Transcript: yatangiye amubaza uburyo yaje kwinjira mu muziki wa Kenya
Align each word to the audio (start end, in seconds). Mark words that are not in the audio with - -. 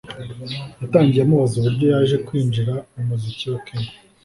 yatangiye 0.81 1.21
amubaza 1.23 1.53
uburyo 1.57 1.85
yaje 1.93 2.15
kwinjira 2.25 2.73
mu 2.93 3.01
muziki 3.09 3.45
wa 3.51 3.59
Kenya 3.67 3.91